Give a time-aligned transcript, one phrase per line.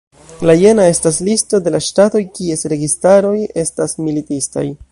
[0.49, 4.65] La jena estas listo de la ŝtatoj kies registaroj estas militistaj.